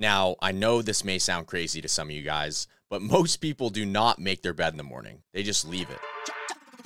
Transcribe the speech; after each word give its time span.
Now, 0.00 0.36
I 0.40 0.52
know 0.52 0.80
this 0.80 1.04
may 1.04 1.18
sound 1.18 1.48
crazy 1.48 1.82
to 1.82 1.88
some 1.88 2.08
of 2.08 2.14
you 2.14 2.22
guys, 2.22 2.68
but 2.88 3.02
most 3.16 3.38
people 3.38 3.68
do 3.68 3.84
not 3.84 4.20
make 4.20 4.42
their 4.42 4.54
bed 4.54 4.72
in 4.72 4.78
the 4.78 4.84
morning, 4.84 5.22
they 5.32 5.42
just 5.42 5.66
leave 5.66 5.90
it. 5.90 5.98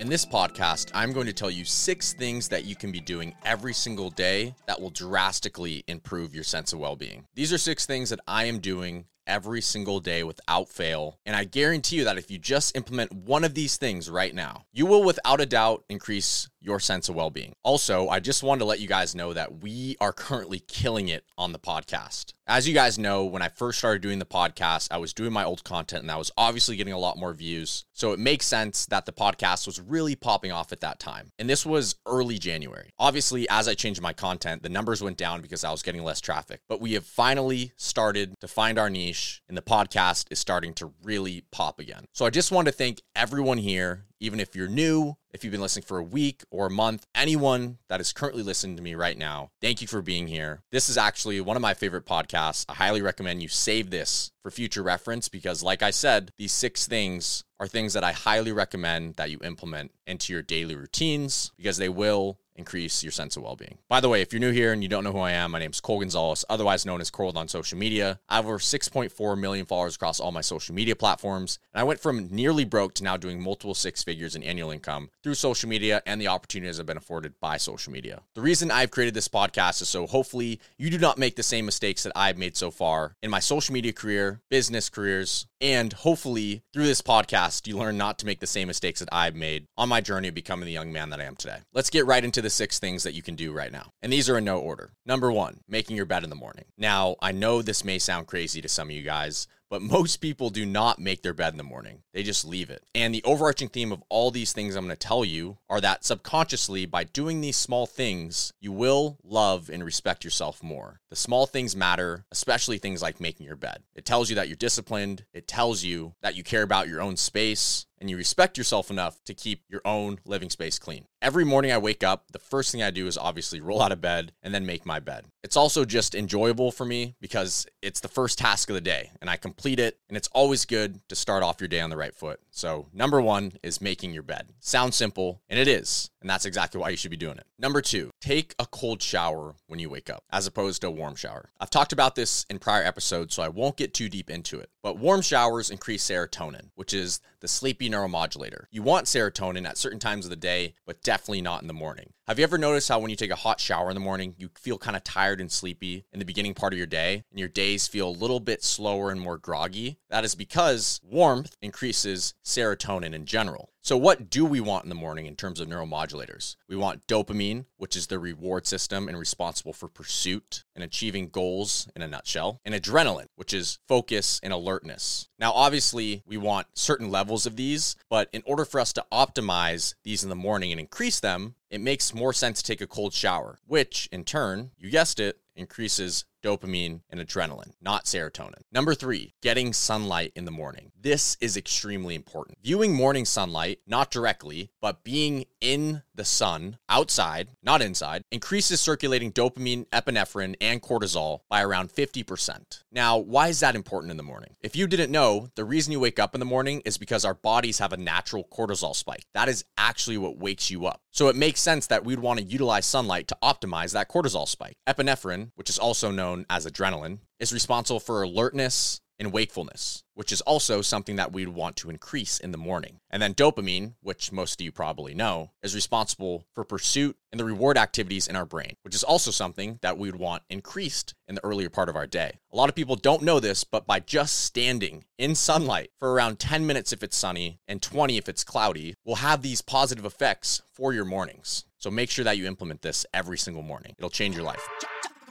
In 0.00 0.08
this 0.08 0.24
podcast, 0.24 0.90
I'm 0.94 1.12
going 1.12 1.26
to 1.26 1.32
tell 1.34 1.50
you 1.50 1.66
six 1.66 2.14
things 2.14 2.48
that 2.48 2.64
you 2.64 2.74
can 2.74 2.90
be 2.90 3.00
doing 3.00 3.34
every 3.44 3.74
single 3.74 4.08
day 4.08 4.54
that 4.66 4.80
will 4.80 4.88
drastically 4.88 5.84
improve 5.88 6.34
your 6.34 6.42
sense 6.42 6.72
of 6.72 6.78
well 6.78 6.96
being. 6.96 7.26
These 7.34 7.52
are 7.52 7.58
six 7.58 7.84
things 7.84 8.08
that 8.08 8.20
I 8.26 8.46
am 8.46 8.60
doing 8.60 9.04
every 9.26 9.60
single 9.60 10.00
day 10.00 10.22
without 10.24 10.70
fail. 10.70 11.18
And 11.26 11.36
I 11.36 11.44
guarantee 11.44 11.96
you 11.96 12.04
that 12.04 12.16
if 12.16 12.30
you 12.30 12.38
just 12.38 12.74
implement 12.74 13.12
one 13.12 13.44
of 13.44 13.52
these 13.52 13.76
things 13.76 14.08
right 14.08 14.34
now, 14.34 14.64
you 14.72 14.86
will 14.86 15.02
without 15.02 15.42
a 15.42 15.44
doubt 15.44 15.84
increase 15.90 16.48
your 16.60 16.80
sense 16.80 17.08
of 17.08 17.14
well 17.14 17.30
being. 17.30 17.54
Also, 17.62 18.08
I 18.08 18.20
just 18.20 18.42
wanted 18.42 18.60
to 18.60 18.64
let 18.66 18.80
you 18.80 18.88
guys 18.88 19.14
know 19.14 19.32
that 19.32 19.62
we 19.62 19.96
are 20.00 20.12
currently 20.12 20.60
killing 20.60 21.08
it 21.08 21.24
on 21.38 21.52
the 21.52 21.58
podcast. 21.58 22.34
As 22.46 22.66
you 22.66 22.74
guys 22.74 22.98
know, 22.98 23.24
when 23.24 23.42
I 23.42 23.48
first 23.48 23.78
started 23.78 24.02
doing 24.02 24.18
the 24.18 24.26
podcast, 24.26 24.88
I 24.90 24.98
was 24.98 25.14
doing 25.14 25.32
my 25.32 25.44
old 25.44 25.62
content 25.64 26.02
and 26.02 26.10
I 26.10 26.16
was 26.16 26.32
obviously 26.36 26.76
getting 26.76 26.92
a 26.92 26.98
lot 26.98 27.16
more 27.16 27.32
views. 27.32 27.84
So 27.92 28.12
it 28.12 28.18
makes 28.18 28.46
sense 28.46 28.86
that 28.86 29.06
the 29.06 29.12
podcast 29.12 29.66
was 29.66 29.80
really 29.80 30.16
popping 30.16 30.50
off 30.50 30.72
at 30.72 30.80
that 30.80 30.98
time. 30.98 31.30
And 31.38 31.48
this 31.48 31.64
was 31.64 31.94
early 32.06 32.38
January. 32.38 32.92
Obviously, 32.98 33.48
as 33.48 33.68
I 33.68 33.74
changed 33.74 34.02
my 34.02 34.12
content, 34.12 34.62
the 34.62 34.68
numbers 34.68 35.02
went 35.02 35.16
down 35.16 35.42
because 35.42 35.64
I 35.64 35.70
was 35.70 35.82
getting 35.82 36.02
less 36.02 36.20
traffic. 36.20 36.60
But 36.68 36.80
we 36.80 36.94
have 36.94 37.06
finally 37.06 37.72
started 37.76 38.34
to 38.40 38.48
find 38.48 38.78
our 38.78 38.90
niche 38.90 39.42
and 39.48 39.56
the 39.56 39.62
podcast 39.62 40.26
is 40.30 40.38
starting 40.40 40.74
to 40.74 40.92
really 41.02 41.44
pop 41.52 41.78
again. 41.78 42.04
So 42.12 42.26
I 42.26 42.30
just 42.30 42.52
want 42.52 42.66
to 42.66 42.72
thank 42.72 43.00
everyone 43.14 43.58
here 43.58 44.06
even 44.20 44.38
if 44.38 44.54
you're 44.54 44.68
new, 44.68 45.16
if 45.32 45.42
you've 45.42 45.50
been 45.50 45.60
listening 45.60 45.84
for 45.84 45.98
a 45.98 46.04
week 46.04 46.42
or 46.50 46.66
a 46.66 46.70
month, 46.70 47.06
anyone 47.14 47.78
that 47.88 48.00
is 48.00 48.12
currently 48.12 48.42
listening 48.42 48.76
to 48.76 48.82
me 48.82 48.94
right 48.94 49.16
now, 49.16 49.50
thank 49.60 49.80
you 49.80 49.88
for 49.88 50.02
being 50.02 50.28
here. 50.28 50.62
This 50.70 50.88
is 50.88 50.98
actually 50.98 51.40
one 51.40 51.56
of 51.56 51.62
my 51.62 51.74
favorite 51.74 52.06
podcasts. 52.06 52.66
I 52.68 52.74
highly 52.74 53.02
recommend 53.02 53.42
you 53.42 53.48
save 53.48 53.90
this 53.90 54.30
for 54.42 54.50
future 54.50 54.82
reference 54.82 55.28
because, 55.28 55.62
like 55.62 55.82
I 55.82 55.90
said, 55.90 56.32
these 56.38 56.52
six 56.52 56.86
things 56.86 57.44
are 57.58 57.66
things 57.66 57.94
that 57.94 58.04
I 58.04 58.12
highly 58.12 58.52
recommend 58.52 59.14
that 59.16 59.30
you 59.30 59.38
implement 59.42 59.92
into 60.06 60.32
your 60.32 60.42
daily 60.42 60.76
routines 60.76 61.52
because 61.56 61.78
they 61.78 61.88
will 61.88 62.38
increase 62.60 63.02
your 63.02 63.10
sense 63.10 63.36
of 63.36 63.42
well-being. 63.42 63.78
By 63.88 64.00
the 64.00 64.08
way, 64.08 64.22
if 64.22 64.32
you're 64.32 64.40
new 64.40 64.52
here 64.52 64.72
and 64.72 64.82
you 64.82 64.88
don't 64.88 65.02
know 65.02 65.12
who 65.12 65.18
I 65.18 65.32
am, 65.32 65.50
my 65.50 65.58
name 65.58 65.72
is 65.72 65.80
Cole 65.80 65.98
Gonzalez, 65.98 66.44
otherwise 66.48 66.86
known 66.86 67.00
as 67.00 67.10
Cole 67.10 67.36
on 67.36 67.48
social 67.48 67.78
media. 67.78 68.20
I 68.28 68.36
have 68.36 68.46
over 68.46 68.58
6.4 68.58 69.38
million 69.38 69.66
followers 69.66 69.96
across 69.96 70.20
all 70.20 70.30
my 70.30 70.40
social 70.40 70.74
media 70.74 70.94
platforms, 70.94 71.58
and 71.72 71.80
I 71.80 71.84
went 71.84 72.00
from 72.00 72.28
nearly 72.30 72.64
broke 72.64 72.94
to 72.94 73.04
now 73.04 73.16
doing 73.16 73.42
multiple 73.42 73.74
six 73.74 74.04
figures 74.04 74.36
in 74.36 74.42
annual 74.42 74.70
income 74.70 75.10
through 75.22 75.34
social 75.34 75.68
media 75.68 76.02
and 76.06 76.20
the 76.20 76.28
opportunities 76.28 76.78
I've 76.78 76.86
been 76.86 76.96
afforded 76.96 77.34
by 77.40 77.56
social 77.56 77.92
media. 77.92 78.22
The 78.34 78.40
reason 78.40 78.70
I've 78.70 78.90
created 78.90 79.14
this 79.14 79.28
podcast 79.28 79.82
is 79.82 79.88
so 79.88 80.06
hopefully 80.06 80.60
you 80.76 80.90
do 80.90 80.98
not 80.98 81.18
make 81.18 81.36
the 81.36 81.42
same 81.42 81.64
mistakes 81.66 82.02
that 82.02 82.12
I've 82.14 82.38
made 82.38 82.56
so 82.56 82.70
far 82.70 83.16
in 83.22 83.30
my 83.30 83.40
social 83.40 83.72
media 83.72 83.92
career, 83.92 84.40
business 84.50 84.88
careers, 84.88 85.46
and 85.60 85.92
hopefully 85.92 86.62
through 86.72 86.86
this 86.86 87.02
podcast 87.02 87.66
you 87.66 87.76
learn 87.76 87.96
not 87.96 88.18
to 88.18 88.26
make 88.26 88.40
the 88.40 88.46
same 88.46 88.68
mistakes 88.68 89.00
that 89.00 89.08
I've 89.12 89.34
made 89.34 89.66
on 89.76 89.88
my 89.88 90.00
journey 90.00 90.28
of 90.28 90.34
becoming 90.34 90.66
the 90.66 90.72
young 90.72 90.92
man 90.92 91.10
that 91.10 91.20
I 91.20 91.24
am 91.24 91.36
today. 91.36 91.58
Let's 91.72 91.90
get 91.90 92.06
right 92.06 92.24
into 92.24 92.42
the 92.42 92.50
six 92.50 92.78
things 92.78 93.02
that 93.02 93.14
you 93.14 93.22
can 93.22 93.36
do 93.36 93.52
right 93.52 93.72
now. 93.72 93.92
And 94.02 94.12
these 94.12 94.28
are 94.30 94.38
in 94.38 94.44
no 94.44 94.58
order. 94.58 94.92
Number 95.04 95.30
one, 95.30 95.60
making 95.68 95.96
your 95.96 96.06
bed 96.06 96.24
in 96.24 96.30
the 96.30 96.36
morning. 96.36 96.64
Now, 96.78 97.16
I 97.20 97.32
know 97.32 97.62
this 97.62 97.84
may 97.84 97.98
sound 97.98 98.26
crazy 98.26 98.60
to 98.62 98.68
some 98.68 98.88
of 98.88 98.94
you 98.94 99.02
guys, 99.02 99.46
but 99.70 99.80
most 99.80 100.16
people 100.16 100.50
do 100.50 100.66
not 100.66 100.98
make 100.98 101.22
their 101.22 101.32
bed 101.32 101.54
in 101.54 101.56
the 101.56 101.62
morning. 101.62 102.02
They 102.12 102.22
just 102.24 102.44
leave 102.44 102.68
it. 102.70 102.82
And 102.94 103.14
the 103.14 103.22
overarching 103.24 103.68
theme 103.68 103.92
of 103.92 104.02
all 104.08 104.30
these 104.30 104.52
things 104.52 104.74
I'm 104.74 104.84
going 104.84 104.94
to 104.94 104.98
tell 104.98 105.24
you 105.24 105.58
are 105.70 105.80
that 105.80 106.04
subconsciously, 106.04 106.86
by 106.86 107.04
doing 107.04 107.40
these 107.40 107.56
small 107.56 107.86
things, 107.86 108.52
you 108.60 108.72
will 108.72 109.18
love 109.22 109.70
and 109.70 109.84
respect 109.84 110.24
yourself 110.24 110.62
more. 110.62 111.00
The 111.08 111.16
small 111.16 111.46
things 111.46 111.76
matter, 111.76 112.24
especially 112.32 112.78
things 112.78 113.00
like 113.00 113.20
making 113.20 113.46
your 113.46 113.56
bed. 113.56 113.84
It 113.94 114.04
tells 114.04 114.28
you 114.28 114.36
that 114.36 114.48
you're 114.48 114.56
disciplined, 114.56 115.24
it 115.32 115.46
tells 115.46 115.84
you 115.84 116.14
that 116.20 116.34
you 116.34 116.42
care 116.42 116.62
about 116.62 116.88
your 116.88 117.00
own 117.00 117.16
space, 117.16 117.86
and 118.00 118.08
you 118.08 118.16
respect 118.16 118.56
yourself 118.56 118.90
enough 118.90 119.22
to 119.24 119.34
keep 119.34 119.62
your 119.68 119.82
own 119.84 120.18
living 120.24 120.50
space 120.50 120.78
clean. 120.78 121.04
Every 121.20 121.44
morning 121.44 121.70
I 121.70 121.78
wake 121.78 122.02
up, 122.02 122.32
the 122.32 122.38
first 122.38 122.72
thing 122.72 122.82
I 122.82 122.90
do 122.90 123.06
is 123.06 123.18
obviously 123.18 123.60
roll 123.60 123.82
out 123.82 123.92
of 123.92 124.00
bed 124.00 124.32
and 124.42 124.54
then 124.54 124.64
make 124.64 124.86
my 124.86 125.00
bed. 125.00 125.26
It's 125.42 125.56
also 125.56 125.84
just 125.84 126.14
enjoyable 126.14 126.72
for 126.72 126.84
me 126.84 127.14
because 127.20 127.66
it's 127.82 128.00
the 128.00 128.08
first 128.08 128.38
task 128.38 128.70
of 128.70 128.74
the 128.74 128.80
day 128.80 129.10
and 129.20 129.28
I 129.28 129.36
complete 129.36 129.78
it, 129.78 129.98
and 130.08 130.16
it's 130.16 130.28
always 130.28 130.64
good 130.64 131.06
to 131.08 131.14
start 131.14 131.42
off 131.42 131.60
your 131.60 131.68
day 131.68 131.80
on 131.80 131.90
the 131.90 131.96
right 131.96 132.14
foot. 132.14 132.40
So, 132.50 132.86
number 132.92 133.20
one 133.20 133.52
is 133.62 133.80
making 133.80 134.12
your 134.12 134.22
bed. 134.22 134.48
Sounds 134.60 134.96
simple, 134.96 135.40
and 135.48 135.58
it 135.58 135.68
is. 135.68 136.10
And 136.20 136.28
that's 136.28 136.44
exactly 136.44 136.80
why 136.80 136.90
you 136.90 136.96
should 136.96 137.10
be 137.10 137.16
doing 137.16 137.38
it. 137.38 137.46
Number 137.58 137.80
two, 137.80 138.10
take 138.20 138.54
a 138.58 138.66
cold 138.66 139.02
shower 139.02 139.54
when 139.66 139.80
you 139.80 139.88
wake 139.88 140.10
up, 140.10 140.24
as 140.30 140.46
opposed 140.46 140.82
to 140.82 140.88
a 140.88 140.90
warm 140.90 141.16
shower. 141.16 141.50
I've 141.58 141.70
talked 141.70 141.92
about 141.92 142.14
this 142.14 142.44
in 142.50 142.58
prior 142.58 142.82
episodes, 142.82 143.34
so 143.34 143.42
I 143.42 143.48
won't 143.48 143.76
get 143.76 143.94
too 143.94 144.08
deep 144.08 144.28
into 144.28 144.58
it. 144.58 144.70
But 144.82 144.98
warm 144.98 145.22
showers 145.22 145.70
increase 145.70 146.04
serotonin, 146.04 146.70
which 146.74 146.92
is 146.92 147.20
the 147.40 147.48
sleepy 147.48 147.88
neuromodulator. 147.88 148.64
You 148.70 148.82
want 148.82 149.06
serotonin 149.06 149.66
at 149.66 149.78
certain 149.78 149.98
times 149.98 150.26
of 150.26 150.30
the 150.30 150.36
day, 150.36 150.74
but 150.86 151.02
definitely 151.02 151.40
not 151.42 151.62
in 151.62 151.68
the 151.68 151.74
morning. 151.74 152.12
Have 152.28 152.38
you 152.38 152.44
ever 152.44 152.58
noticed 152.58 152.88
how 152.88 152.98
when 153.00 153.10
you 153.10 153.16
take 153.16 153.30
a 153.30 153.36
hot 153.36 153.58
shower 153.58 153.90
in 153.90 153.94
the 153.94 154.00
morning, 154.00 154.34
you 154.38 154.50
feel 154.54 154.78
kind 154.78 154.96
of 154.96 155.02
tired 155.02 155.40
and 155.40 155.50
sleepy 155.50 156.04
in 156.12 156.18
the 156.18 156.24
beginning 156.24 156.54
part 156.54 156.72
of 156.72 156.78
your 156.78 156.86
day, 156.86 157.24
and 157.30 157.40
your 157.40 157.48
days 157.48 157.88
feel 157.88 158.08
a 158.08 158.10
little 158.10 158.40
bit 158.40 158.62
slower 158.62 159.10
and 159.10 159.20
more 159.20 159.38
groggy? 159.38 159.98
That 160.10 160.24
is 160.24 160.34
because 160.34 161.00
warmth 161.02 161.56
increases 161.60 162.34
serotonin 162.44 163.14
in 163.14 163.24
general. 163.24 163.70
So, 163.82 163.96
what 163.96 164.28
do 164.28 164.44
we 164.44 164.60
want 164.60 164.84
in 164.84 164.90
the 164.90 164.94
morning 164.94 165.24
in 165.24 165.36
terms 165.36 165.58
of 165.58 165.66
neuromodulators? 165.66 166.56
We 166.68 166.76
want 166.76 167.06
dopamine, 167.06 167.64
which 167.78 167.96
is 167.96 168.08
the 168.08 168.18
reward 168.18 168.66
system 168.66 169.08
and 169.08 169.18
responsible 169.18 169.72
for 169.72 169.88
pursuit 169.88 170.64
and 170.74 170.84
achieving 170.84 171.30
goals 171.30 171.88
in 171.96 172.02
a 172.02 172.08
nutshell, 172.08 172.60
and 172.62 172.74
adrenaline, 172.74 173.28
which 173.36 173.54
is 173.54 173.78
focus 173.88 174.38
and 174.42 174.52
alertness. 174.52 175.28
Now, 175.38 175.52
obviously, 175.52 176.22
we 176.26 176.36
want 176.36 176.66
certain 176.74 177.10
levels 177.10 177.46
of 177.46 177.56
these, 177.56 177.96
but 178.10 178.28
in 178.32 178.42
order 178.44 178.66
for 178.66 178.80
us 178.80 178.92
to 178.92 179.04
optimize 179.10 179.94
these 180.04 180.22
in 180.22 180.28
the 180.28 180.36
morning 180.36 180.72
and 180.72 180.80
increase 180.80 181.18
them, 181.18 181.54
it 181.70 181.80
makes 181.80 182.12
more 182.12 182.34
sense 182.34 182.60
to 182.60 182.66
take 182.66 182.82
a 182.82 182.86
cold 182.86 183.14
shower, 183.14 183.60
which 183.66 184.10
in 184.12 184.24
turn, 184.24 184.72
you 184.76 184.90
guessed 184.90 185.18
it, 185.18 185.38
increases 185.56 186.24
dopamine 186.42 187.00
and 187.10 187.20
adrenaline, 187.20 187.72
not 187.80 188.04
serotonin. 188.04 188.62
Number 188.72 188.94
three, 188.94 189.34
getting 189.42 189.72
sunlight 189.72 190.32
in 190.34 190.44
the 190.44 190.50
morning. 190.50 190.92
This 191.00 191.36
is 191.40 191.56
extremely 191.56 192.14
important. 192.14 192.58
Viewing 192.62 192.94
morning 192.94 193.24
sunlight, 193.24 193.80
not 193.86 194.10
directly, 194.10 194.70
but 194.80 195.04
being 195.04 195.44
in 195.60 196.02
the 196.20 196.24
sun, 196.26 196.76
outside, 196.90 197.48
not 197.62 197.80
inside, 197.80 198.22
increases 198.30 198.78
circulating 198.78 199.32
dopamine, 199.32 199.86
epinephrine, 199.86 200.54
and 200.60 200.82
cortisol 200.82 201.40
by 201.48 201.62
around 201.62 201.88
50%. 201.88 202.82
Now, 202.92 203.16
why 203.16 203.48
is 203.48 203.60
that 203.60 203.74
important 203.74 204.10
in 204.10 204.18
the 204.18 204.22
morning? 204.22 204.54
If 204.60 204.76
you 204.76 204.86
didn't 204.86 205.10
know, 205.10 205.48
the 205.54 205.64
reason 205.64 205.92
you 205.92 205.98
wake 205.98 206.18
up 206.18 206.34
in 206.34 206.38
the 206.38 206.44
morning 206.44 206.82
is 206.84 206.98
because 206.98 207.24
our 207.24 207.32
bodies 207.32 207.78
have 207.78 207.94
a 207.94 207.96
natural 207.96 208.44
cortisol 208.44 208.94
spike. 208.94 209.24
That 209.32 209.48
is 209.48 209.64
actually 209.78 210.18
what 210.18 210.36
wakes 210.36 210.70
you 210.70 210.84
up. 210.84 211.00
So 211.10 211.28
it 211.28 211.36
makes 211.36 211.58
sense 211.58 211.86
that 211.86 212.04
we'd 212.04 212.18
want 212.18 212.38
to 212.38 212.44
utilize 212.44 212.84
sunlight 212.84 213.26
to 213.28 213.38
optimize 213.42 213.94
that 213.94 214.10
cortisol 214.10 214.46
spike. 214.46 214.76
Epinephrine, 214.86 215.52
which 215.54 215.70
is 215.70 215.78
also 215.78 216.10
known 216.10 216.44
as 216.50 216.66
adrenaline, 216.66 217.20
is 217.38 217.50
responsible 217.50 218.00
for 218.00 218.22
alertness 218.22 219.00
and 219.20 219.32
wakefulness, 219.32 220.02
which 220.14 220.32
is 220.32 220.40
also 220.40 220.80
something 220.80 221.16
that 221.16 221.30
we'd 221.30 221.48
want 221.48 221.76
to 221.76 221.90
increase 221.90 222.40
in 222.40 222.52
the 222.52 222.58
morning. 222.58 223.00
And 223.10 223.22
then 223.22 223.34
dopamine, 223.34 223.92
which 224.02 224.32
most 224.32 224.58
of 224.58 224.64
you 224.64 224.72
probably 224.72 225.14
know, 225.14 225.50
is 225.62 225.74
responsible 225.74 226.46
for 226.54 226.64
pursuit 226.64 227.16
and 227.30 227.38
the 227.38 227.44
reward 227.44 227.76
activities 227.76 228.26
in 228.26 228.34
our 228.34 228.46
brain, 228.46 228.76
which 228.82 228.94
is 228.94 229.04
also 229.04 229.30
something 229.30 229.78
that 229.82 229.98
we 229.98 230.10
would 230.10 230.18
want 230.18 230.42
increased 230.48 231.14
in 231.28 231.34
the 231.34 231.44
earlier 231.44 231.68
part 231.68 231.90
of 231.90 231.96
our 231.96 232.06
day. 232.06 232.38
A 232.50 232.56
lot 232.56 232.70
of 232.70 232.74
people 232.74 232.96
don't 232.96 233.22
know 233.22 233.38
this, 233.38 233.62
but 233.62 233.86
by 233.86 234.00
just 234.00 234.40
standing 234.40 235.04
in 235.18 235.34
sunlight 235.34 235.90
for 235.98 236.12
around 236.12 236.38
10 236.38 236.66
minutes 236.66 236.92
if 236.92 237.02
it's 237.02 237.16
sunny 237.16 237.60
and 237.68 237.82
20 237.82 238.16
if 238.16 238.28
it's 238.28 238.42
cloudy, 238.42 238.94
will 239.04 239.16
have 239.16 239.42
these 239.42 239.60
positive 239.60 240.06
effects 240.06 240.62
for 240.72 240.94
your 240.94 241.04
mornings. 241.04 241.66
So 241.76 241.90
make 241.90 242.10
sure 242.10 242.24
that 242.24 242.38
you 242.38 242.46
implement 242.46 242.80
this 242.80 243.04
every 243.12 243.38
single 243.38 243.62
morning. 243.62 243.94
It'll 243.98 244.10
change 244.10 244.34
your 244.34 244.44
life. 244.44 244.66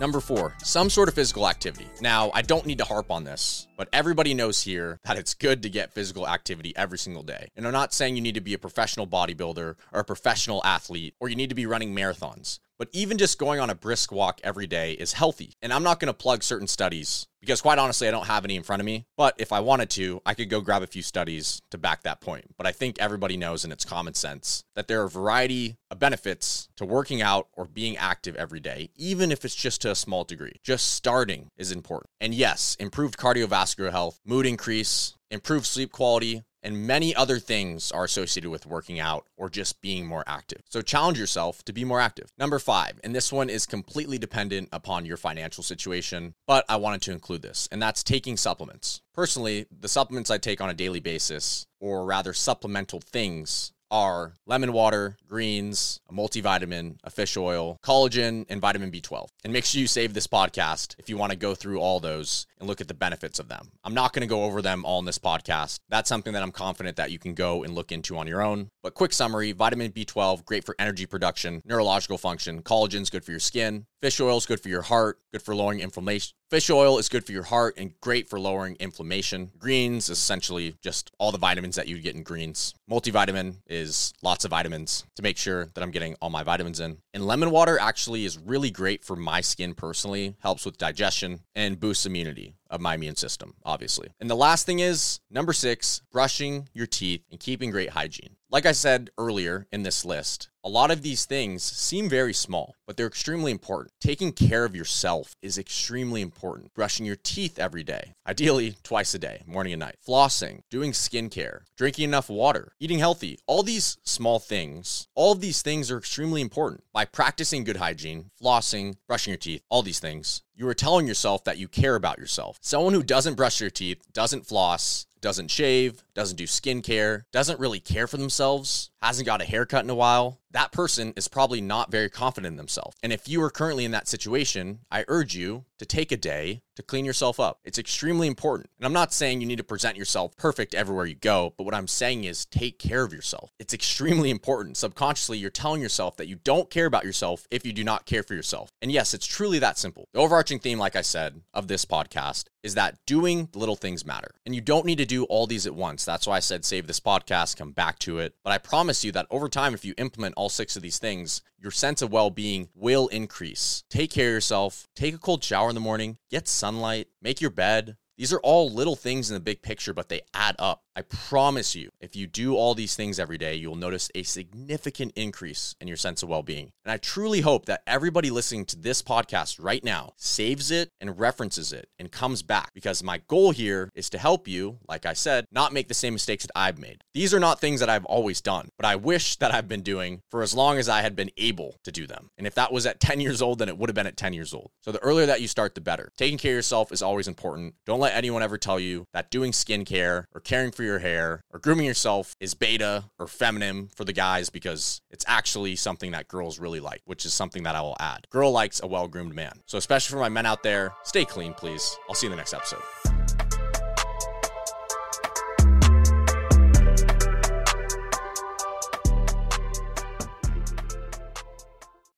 Number 0.00 0.18
four, 0.20 0.56
some 0.62 0.88
sort 0.88 1.10
of 1.10 1.14
physical 1.14 1.46
activity. 1.46 1.86
Now, 2.00 2.30
I 2.32 2.40
don't 2.40 2.64
need 2.64 2.78
to 2.78 2.84
harp 2.84 3.10
on 3.10 3.22
this, 3.22 3.68
but 3.80 3.88
everybody 3.94 4.34
knows 4.34 4.60
here 4.60 5.00
that 5.04 5.16
it's 5.16 5.32
good 5.32 5.62
to 5.62 5.70
get 5.70 5.94
physical 5.94 6.28
activity 6.28 6.76
every 6.76 6.98
single 6.98 7.22
day. 7.22 7.48
And 7.56 7.66
I'm 7.66 7.72
not 7.72 7.94
saying 7.94 8.14
you 8.14 8.20
need 8.20 8.34
to 8.34 8.42
be 8.42 8.52
a 8.52 8.58
professional 8.58 9.06
bodybuilder 9.06 9.74
or 9.94 10.00
a 10.00 10.04
professional 10.04 10.60
athlete 10.66 11.14
or 11.18 11.30
you 11.30 11.34
need 11.34 11.48
to 11.48 11.54
be 11.54 11.64
running 11.64 11.96
marathons. 11.96 12.58
But 12.80 12.88
even 12.92 13.18
just 13.18 13.38
going 13.38 13.60
on 13.60 13.68
a 13.68 13.74
brisk 13.74 14.10
walk 14.10 14.40
every 14.42 14.66
day 14.66 14.92
is 14.92 15.12
healthy. 15.12 15.52
And 15.60 15.70
I'm 15.70 15.82
not 15.82 16.00
going 16.00 16.06
to 16.06 16.14
plug 16.14 16.42
certain 16.42 16.66
studies 16.66 17.26
because, 17.38 17.60
quite 17.60 17.78
honestly, 17.78 18.08
I 18.08 18.10
don't 18.10 18.26
have 18.26 18.44
any 18.44 18.56
in 18.56 18.62
front 18.62 18.80
of 18.80 18.86
me. 18.86 19.04
But 19.18 19.34
if 19.36 19.52
I 19.52 19.60
wanted 19.60 19.90
to, 19.90 20.22
I 20.24 20.32
could 20.32 20.48
go 20.48 20.62
grab 20.62 20.82
a 20.82 20.86
few 20.86 21.02
studies 21.02 21.60
to 21.72 21.78
back 21.78 22.04
that 22.04 22.22
point. 22.22 22.46
But 22.56 22.66
I 22.66 22.72
think 22.72 22.98
everybody 22.98 23.36
knows, 23.36 23.64
and 23.64 23.72
it's 23.72 23.84
common 23.84 24.14
sense, 24.14 24.64
that 24.76 24.88
there 24.88 25.02
are 25.02 25.04
a 25.04 25.10
variety 25.10 25.76
of 25.90 25.98
benefits 25.98 26.70
to 26.76 26.86
working 26.86 27.20
out 27.20 27.48
or 27.52 27.66
being 27.66 27.98
active 27.98 28.34
every 28.36 28.60
day, 28.60 28.88
even 28.96 29.30
if 29.30 29.44
it's 29.44 29.54
just 29.54 29.82
to 29.82 29.90
a 29.90 29.94
small 29.94 30.24
degree. 30.24 30.56
Just 30.62 30.92
starting 30.92 31.48
is 31.58 31.72
important. 31.72 32.08
And 32.18 32.34
yes, 32.34 32.78
improved 32.80 33.18
cardiovascular 33.18 33.69
health, 33.78 34.20
mood 34.24 34.46
increase, 34.46 35.14
improved 35.30 35.66
sleep 35.66 35.92
quality, 35.92 36.42
and 36.62 36.86
many 36.86 37.14
other 37.14 37.38
things 37.38 37.90
are 37.90 38.04
associated 38.04 38.50
with 38.50 38.66
working 38.66 39.00
out 39.00 39.26
or 39.36 39.48
just 39.48 39.80
being 39.80 40.06
more 40.06 40.24
active. 40.26 40.62
So 40.68 40.82
challenge 40.82 41.18
yourself 41.18 41.64
to 41.64 41.72
be 41.72 41.84
more 41.84 42.00
active. 42.00 42.30
Number 42.38 42.58
five, 42.58 43.00
and 43.02 43.14
this 43.14 43.32
one 43.32 43.48
is 43.48 43.66
completely 43.66 44.18
dependent 44.18 44.68
upon 44.72 45.06
your 45.06 45.16
financial 45.16 45.64
situation, 45.64 46.34
but 46.46 46.64
I 46.68 46.76
wanted 46.76 47.02
to 47.02 47.12
include 47.12 47.42
this, 47.42 47.68
and 47.72 47.80
that's 47.80 48.02
taking 48.02 48.36
supplements. 48.36 49.00
Personally, 49.14 49.66
the 49.70 49.88
supplements 49.88 50.30
I 50.30 50.38
take 50.38 50.60
on 50.60 50.70
a 50.70 50.74
daily 50.74 51.00
basis, 51.00 51.66
or 51.80 52.04
rather 52.04 52.34
supplemental 52.34 53.00
things, 53.00 53.72
are 53.90 54.34
lemon 54.46 54.72
water, 54.72 55.16
greens, 55.26 56.00
a 56.08 56.12
multivitamin, 56.12 56.96
a 57.04 57.10
fish 57.10 57.36
oil, 57.36 57.78
collagen, 57.82 58.46
and 58.48 58.60
vitamin 58.60 58.90
B12. 58.90 59.28
And 59.44 59.52
make 59.52 59.64
sure 59.64 59.80
you 59.80 59.86
save 59.86 60.14
this 60.14 60.26
podcast 60.26 60.94
if 60.98 61.08
you 61.08 61.16
want 61.16 61.32
to 61.32 61.38
go 61.38 61.54
through 61.54 61.80
all 61.80 62.00
those 62.00 62.46
and 62.58 62.68
look 62.68 62.80
at 62.80 62.88
the 62.88 62.94
benefits 62.94 63.38
of 63.38 63.48
them. 63.48 63.72
I'm 63.84 63.94
not 63.94 64.12
going 64.12 64.22
to 64.22 64.26
go 64.26 64.44
over 64.44 64.62
them 64.62 64.84
all 64.84 64.98
in 64.98 65.04
this 65.04 65.18
podcast. 65.18 65.80
That's 65.88 66.08
something 66.08 66.32
that 66.32 66.42
I'm 66.42 66.52
confident 66.52 66.96
that 66.96 67.10
you 67.10 67.18
can 67.18 67.34
go 67.34 67.64
and 67.64 67.74
look 67.74 67.92
into 67.92 68.16
on 68.16 68.26
your 68.26 68.42
own. 68.42 68.70
But 68.82 68.94
quick 68.94 69.12
summary 69.12 69.52
vitamin 69.52 69.92
B12, 69.92 70.44
great 70.44 70.64
for 70.64 70.76
energy 70.78 71.06
production, 71.06 71.62
neurological 71.64 72.18
function. 72.18 72.62
Collagen's 72.62 73.10
good 73.10 73.24
for 73.24 73.30
your 73.30 73.40
skin. 73.40 73.86
Fish 74.00 74.20
oil 74.20 74.38
is 74.38 74.46
good 74.46 74.60
for 74.60 74.68
your 74.68 74.82
heart, 74.82 75.18
good 75.32 75.42
for 75.42 75.54
lowering 75.54 75.80
inflammation. 75.80 76.32
Fish 76.50 76.68
oil 76.68 76.98
is 76.98 77.08
good 77.08 77.24
for 77.24 77.30
your 77.30 77.44
heart 77.44 77.74
and 77.78 77.92
great 78.00 78.28
for 78.28 78.40
lowering 78.40 78.76
inflammation. 78.80 79.52
Greens 79.56 80.10
is 80.10 80.18
essentially 80.18 80.74
just 80.82 81.12
all 81.16 81.30
the 81.30 81.38
vitamins 81.38 81.76
that 81.76 81.86
you 81.86 81.96
get 82.00 82.16
in 82.16 82.24
greens. 82.24 82.74
Multivitamin 82.90 83.58
is 83.68 84.12
lots 84.20 84.44
of 84.44 84.50
vitamins 84.50 85.04
to 85.14 85.22
make 85.22 85.36
sure 85.36 85.66
that 85.66 85.80
I'm 85.80 85.92
getting 85.92 86.16
all 86.20 86.28
my 86.28 86.42
vitamins 86.42 86.80
in. 86.80 86.96
And 87.12 87.26
lemon 87.26 87.50
water 87.50 87.78
actually 87.78 88.24
is 88.24 88.38
really 88.38 88.70
great 88.70 89.04
for 89.04 89.16
my 89.16 89.40
skin 89.40 89.74
personally, 89.74 90.36
helps 90.40 90.64
with 90.64 90.78
digestion 90.78 91.40
and 91.54 91.80
boosts 91.80 92.06
immunity 92.06 92.54
of 92.70 92.80
my 92.80 92.94
immune 92.94 93.16
system, 93.16 93.54
obviously. 93.64 94.10
And 94.20 94.30
the 94.30 94.36
last 94.36 94.64
thing 94.64 94.78
is 94.78 95.20
number 95.28 95.52
six, 95.52 96.02
brushing 96.12 96.68
your 96.72 96.86
teeth 96.86 97.22
and 97.30 97.40
keeping 97.40 97.70
great 97.70 97.90
hygiene. 97.90 98.36
Like 98.48 98.66
I 98.66 98.72
said 98.72 99.10
earlier 99.16 99.66
in 99.70 99.84
this 99.84 100.04
list, 100.04 100.48
a 100.64 100.68
lot 100.68 100.90
of 100.90 101.02
these 101.02 101.24
things 101.24 101.62
seem 101.62 102.08
very 102.08 102.34
small, 102.34 102.74
but 102.86 102.96
they're 102.96 103.06
extremely 103.06 103.52
important. 103.52 103.92
Taking 104.00 104.32
care 104.32 104.64
of 104.64 104.74
yourself 104.74 105.34
is 105.40 105.56
extremely 105.56 106.20
important. 106.20 106.74
Brushing 106.74 107.06
your 107.06 107.16
teeth 107.16 107.58
every 107.58 107.82
day, 107.84 108.14
ideally 108.26 108.74
twice 108.82 109.14
a 109.14 109.18
day, 109.18 109.42
morning 109.46 109.72
and 109.72 109.80
night. 109.80 109.96
Flossing, 110.06 110.60
doing 110.68 110.90
skincare, 110.92 111.60
drinking 111.76 112.04
enough 112.04 112.28
water, 112.28 112.72
eating 112.80 112.98
healthy. 112.98 113.38
All 113.46 113.62
these 113.62 113.98
small 114.04 114.38
things, 114.38 115.06
all 115.14 115.32
of 115.32 115.40
these 115.40 115.62
things 115.62 115.90
are 115.90 115.98
extremely 115.98 116.40
important. 116.40 116.82
By 116.92 116.99
practicing 117.04 117.64
good 117.64 117.76
hygiene, 117.76 118.30
flossing, 118.42 118.96
brushing 119.06 119.32
your 119.32 119.38
teeth, 119.38 119.62
all 119.68 119.82
these 119.82 120.00
things, 120.00 120.42
you 120.54 120.66
are 120.68 120.74
telling 120.74 121.06
yourself 121.06 121.44
that 121.44 121.58
you 121.58 121.68
care 121.68 121.94
about 121.94 122.18
yourself. 122.18 122.58
Someone 122.60 122.94
who 122.94 123.02
doesn't 123.02 123.34
brush 123.36 123.58
their 123.58 123.70
teeth, 123.70 124.02
doesn't 124.12 124.46
floss, 124.46 125.06
doesn't 125.20 125.50
shave, 125.50 126.02
doesn't 126.14 126.36
do 126.36 126.44
skincare, 126.44 127.24
doesn't 127.32 127.60
really 127.60 127.80
care 127.80 128.06
for 128.06 128.16
themselves, 128.16 128.90
hasn't 129.02 129.26
got 129.26 129.42
a 129.42 129.44
haircut 129.44 129.84
in 129.84 129.90
a 129.90 129.94
while, 129.94 130.39
that 130.52 130.72
person 130.72 131.12
is 131.16 131.28
probably 131.28 131.60
not 131.60 131.90
very 131.90 132.08
confident 132.08 132.52
in 132.52 132.56
themselves. 132.56 132.96
And 133.02 133.12
if 133.12 133.28
you 133.28 133.42
are 133.42 133.50
currently 133.50 133.84
in 133.84 133.92
that 133.92 134.08
situation, 134.08 134.80
I 134.90 135.04
urge 135.08 135.34
you 135.34 135.64
to 135.78 135.86
take 135.86 136.12
a 136.12 136.16
day 136.16 136.62
to 136.76 136.82
clean 136.82 137.04
yourself 137.04 137.40
up. 137.40 137.60
It's 137.64 137.78
extremely 137.78 138.26
important. 138.26 138.70
And 138.78 138.86
I'm 138.86 138.92
not 138.92 139.12
saying 139.12 139.40
you 139.40 139.46
need 139.46 139.58
to 139.58 139.64
present 139.64 139.96
yourself 139.96 140.36
perfect 140.36 140.74
everywhere 140.74 141.06
you 141.06 141.14
go, 141.14 141.54
but 141.56 141.64
what 141.64 141.74
I'm 141.74 141.88
saying 141.88 142.24
is 142.24 142.46
take 142.46 142.78
care 142.78 143.02
of 143.02 143.12
yourself. 143.12 143.50
It's 143.58 143.74
extremely 143.74 144.30
important. 144.30 144.76
Subconsciously, 144.76 145.38
you're 145.38 145.50
telling 145.50 145.80
yourself 145.80 146.16
that 146.16 146.28
you 146.28 146.36
don't 146.36 146.70
care 146.70 146.86
about 146.86 147.04
yourself 147.04 147.46
if 147.50 147.64
you 147.64 147.72
do 147.72 147.84
not 147.84 148.06
care 148.06 148.22
for 148.22 148.34
yourself. 148.34 148.70
And 148.82 148.90
yes, 148.90 149.14
it's 149.14 149.26
truly 149.26 149.58
that 149.60 149.78
simple. 149.78 150.08
The 150.12 150.20
overarching 150.20 150.58
theme, 150.58 150.78
like 150.78 150.96
I 150.96 151.02
said, 151.02 151.40
of 151.54 151.68
this 151.68 151.84
podcast 151.84 152.44
is 152.62 152.74
that 152.74 152.98
doing 153.06 153.48
little 153.54 153.76
things 153.76 154.04
matter. 154.04 154.32
And 154.44 154.54
you 154.54 154.60
don't 154.60 154.84
need 154.84 154.98
to 154.98 155.06
do 155.06 155.24
all 155.24 155.46
these 155.46 155.66
at 155.66 155.74
once. 155.74 156.04
That's 156.04 156.26
why 156.26 156.36
I 156.36 156.40
said 156.40 156.64
save 156.64 156.86
this 156.86 157.00
podcast, 157.00 157.56
come 157.56 157.72
back 157.72 157.98
to 158.00 158.18
it. 158.18 158.34
But 158.44 158.52
I 158.52 158.58
promise 158.58 159.04
you 159.04 159.12
that 159.12 159.26
over 159.30 159.48
time, 159.48 159.72
if 159.72 159.84
you 159.84 159.94
implement 159.96 160.34
all 160.40 160.48
six 160.48 160.74
of 160.74 160.82
these 160.82 160.98
things, 160.98 161.42
your 161.58 161.70
sense 161.70 162.00
of 162.00 162.10
well 162.10 162.30
being 162.30 162.70
will 162.74 163.08
increase. 163.08 163.84
Take 163.90 164.10
care 164.10 164.28
of 164.28 164.34
yourself, 164.34 164.88
take 164.96 165.14
a 165.14 165.18
cold 165.18 165.44
shower 165.44 165.68
in 165.68 165.74
the 165.74 165.82
morning, 165.82 166.16
get 166.30 166.48
sunlight, 166.48 167.08
make 167.20 167.42
your 167.42 167.50
bed. 167.50 167.98
These 168.16 168.32
are 168.32 168.40
all 168.40 168.70
little 168.70 168.96
things 168.96 169.30
in 169.30 169.34
the 169.34 169.40
big 169.40 169.60
picture, 169.60 169.92
but 169.92 170.08
they 170.08 170.22
add 170.32 170.56
up. 170.58 170.82
I 170.96 171.02
promise 171.02 171.76
you, 171.76 171.90
if 172.00 172.16
you 172.16 172.26
do 172.26 172.56
all 172.56 172.74
these 172.74 172.96
things 172.96 173.20
every 173.20 173.38
day, 173.38 173.54
you'll 173.54 173.76
notice 173.76 174.10
a 174.14 174.22
significant 174.24 175.12
increase 175.14 175.76
in 175.80 175.86
your 175.86 175.96
sense 175.96 176.22
of 176.22 176.28
well 176.28 176.42
being. 176.42 176.72
And 176.84 176.92
I 176.92 176.96
truly 176.96 177.42
hope 177.42 177.66
that 177.66 177.82
everybody 177.86 178.30
listening 178.30 178.64
to 178.66 178.78
this 178.78 179.00
podcast 179.00 179.62
right 179.62 179.84
now 179.84 180.12
saves 180.16 180.70
it 180.70 180.90
and 181.00 181.18
references 181.18 181.72
it 181.72 181.88
and 181.98 182.10
comes 182.10 182.42
back 182.42 182.72
because 182.74 183.02
my 183.02 183.18
goal 183.28 183.52
here 183.52 183.90
is 183.94 184.10
to 184.10 184.18
help 184.18 184.48
you, 184.48 184.78
like 184.88 185.06
I 185.06 185.12
said, 185.12 185.46
not 185.52 185.72
make 185.72 185.88
the 185.88 185.94
same 185.94 186.14
mistakes 186.14 186.44
that 186.44 186.58
I've 186.58 186.78
made. 186.78 187.04
These 187.14 187.32
are 187.32 187.40
not 187.40 187.60
things 187.60 187.80
that 187.80 187.88
I've 187.88 188.04
always 188.06 188.40
done, 188.40 188.70
but 188.76 188.86
I 188.86 188.96
wish 188.96 189.36
that 189.36 189.54
I've 189.54 189.68
been 189.68 189.82
doing 189.82 190.22
for 190.28 190.42
as 190.42 190.54
long 190.54 190.76
as 190.76 190.88
I 190.88 191.02
had 191.02 191.14
been 191.14 191.30
able 191.36 191.76
to 191.84 191.92
do 191.92 192.06
them. 192.06 192.30
And 192.36 192.46
if 192.46 192.54
that 192.56 192.72
was 192.72 192.84
at 192.86 193.00
10 193.00 193.20
years 193.20 193.40
old, 193.40 193.60
then 193.60 193.68
it 193.68 193.78
would 193.78 193.88
have 193.88 193.94
been 193.94 194.06
at 194.06 194.16
10 194.16 194.32
years 194.32 194.52
old. 194.52 194.70
So 194.80 194.90
the 194.90 194.98
earlier 195.02 195.26
that 195.26 195.40
you 195.40 195.46
start, 195.46 195.74
the 195.74 195.80
better. 195.80 196.10
Taking 196.16 196.38
care 196.38 196.52
of 196.52 196.56
yourself 196.56 196.90
is 196.90 197.02
always 197.02 197.28
important. 197.28 197.74
Don't 197.86 198.00
let 198.00 198.14
anyone 198.14 198.42
ever 198.42 198.58
tell 198.58 198.80
you 198.80 199.06
that 199.12 199.30
doing 199.30 199.52
skincare 199.52 200.24
or 200.34 200.40
caring 200.40 200.72
for 200.80 200.84
your 200.84 201.00
hair 201.00 201.44
or 201.52 201.58
grooming 201.58 201.84
yourself 201.84 202.34
is 202.40 202.54
beta 202.54 203.04
or 203.18 203.26
feminine 203.26 203.90
for 203.94 204.06
the 204.06 204.14
guys 204.14 204.48
because 204.48 205.02
it's 205.10 205.26
actually 205.28 205.76
something 205.76 206.12
that 206.12 206.26
girls 206.26 206.58
really 206.58 206.80
like, 206.80 207.02
which 207.04 207.26
is 207.26 207.34
something 207.34 207.64
that 207.64 207.74
I 207.74 207.82
will 207.82 207.98
add. 208.00 208.26
Girl 208.30 208.50
likes 208.50 208.80
a 208.82 208.86
well 208.86 209.06
groomed 209.06 209.34
man. 209.34 209.60
So, 209.66 209.76
especially 209.76 210.14
for 210.14 210.20
my 210.20 210.30
men 210.30 210.46
out 210.46 210.62
there, 210.62 210.94
stay 211.04 211.26
clean, 211.26 211.52
please. 211.52 211.98
I'll 212.08 212.14
see 212.14 212.28
you 212.28 212.32
in 212.32 212.36
the 212.36 212.40
next 212.40 212.54
episode. 212.54 213.09